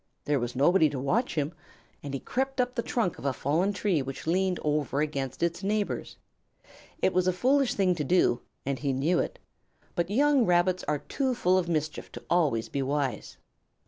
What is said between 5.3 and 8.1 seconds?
its neighbors. It was a foolish thing to